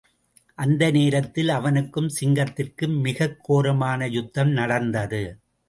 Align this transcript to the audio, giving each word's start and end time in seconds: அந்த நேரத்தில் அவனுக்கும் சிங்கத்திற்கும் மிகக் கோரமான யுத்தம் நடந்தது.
அந்த 0.55 0.91
நேரத்தில் 0.91 1.49
அவனுக்கும் 1.49 2.09
சிங்கத்திற்கும் 2.21 3.01
மிகக் 3.01 3.39
கோரமான 3.41 4.07
யுத்தம் 4.07 4.49
நடந்தது. 4.49 5.39